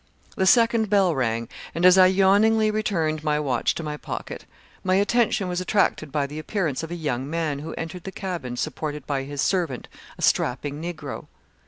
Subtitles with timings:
[0.35, 4.45] "The second bell rang, and as I yawningly returned my watch to my pocket,
[4.83, 8.57] my attention was attracted by the appearance of a young man who entered the cabin
[8.57, 9.87] supported by his servant,
[10.17, 11.27] a strapping Negro.